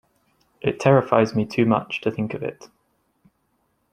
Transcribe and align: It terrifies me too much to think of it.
It 0.61 0.79
terrifies 0.79 1.35
me 1.35 1.45
too 1.45 1.63
much 1.63 2.01
to 2.01 2.09
think 2.09 2.33
of 2.33 2.41
it. 2.41 2.67